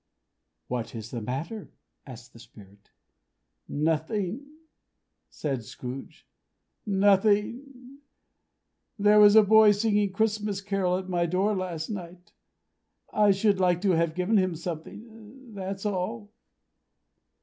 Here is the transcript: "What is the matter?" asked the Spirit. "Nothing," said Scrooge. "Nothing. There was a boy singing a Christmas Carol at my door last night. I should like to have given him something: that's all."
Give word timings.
"What 0.67 0.95
is 0.95 1.11
the 1.11 1.21
matter?" 1.21 1.69
asked 2.07 2.33
the 2.33 2.39
Spirit. 2.39 2.89
"Nothing," 3.67 4.47
said 5.29 5.63
Scrooge. 5.63 6.25
"Nothing. 6.87 7.99
There 8.97 9.19
was 9.19 9.35
a 9.35 9.43
boy 9.43 9.69
singing 9.73 10.09
a 10.09 10.11
Christmas 10.11 10.59
Carol 10.59 10.97
at 10.97 11.07
my 11.07 11.27
door 11.27 11.55
last 11.55 11.91
night. 11.91 12.33
I 13.13 13.29
should 13.29 13.59
like 13.59 13.79
to 13.83 13.91
have 13.91 14.15
given 14.15 14.37
him 14.37 14.55
something: 14.55 15.53
that's 15.53 15.85
all." 15.85 16.31